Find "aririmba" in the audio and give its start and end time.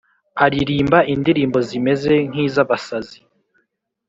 0.45-0.99